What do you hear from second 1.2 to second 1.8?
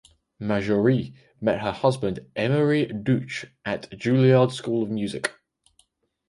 met her